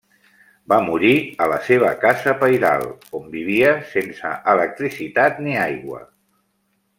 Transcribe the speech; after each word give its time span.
Va 0.71 0.77
morir 0.85 1.11
a 1.45 1.47
la 1.51 1.59
seva 1.67 1.91
casa 2.05 2.33
pairal, 2.39 2.87
on 3.19 3.27
vivia 3.35 3.75
sense 3.93 4.33
electricitat 4.55 5.39
ni 5.47 5.55
aigua. 5.67 6.03